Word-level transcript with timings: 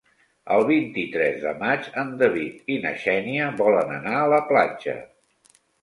El 0.53 0.63
vint-i-tres 0.69 1.37
de 1.43 1.51
maig 1.59 1.91
en 2.05 2.11
David 2.23 2.73
i 2.77 2.81
na 2.87 2.95
Xènia 3.05 3.53
volen 3.63 3.97
anar 4.03 4.19
a 4.25 4.29
la 4.37 4.45
platja. 4.53 5.03